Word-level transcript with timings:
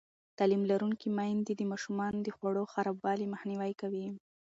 تعلیم 0.37 0.61
لرونکې 0.71 1.07
میندې 1.17 1.53
د 1.55 1.61
ماشومانو 1.71 2.17
د 2.23 2.29
خوړو 2.35 2.63
خرابوالی 2.73 3.31
مخنیوی 3.33 3.73
کوي. 3.81 4.07